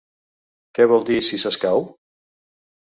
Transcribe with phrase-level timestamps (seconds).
[0.79, 1.87] Què vol dir “si s’escau”?